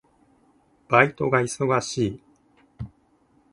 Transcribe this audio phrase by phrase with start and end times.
[0.89, 2.21] バイトが忙しい。